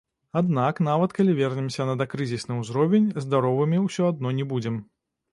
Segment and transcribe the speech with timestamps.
[0.39, 4.81] Аднак нават калі вернемся на дакрызісны ўзровень, здаровымі ўсё адно не будзем.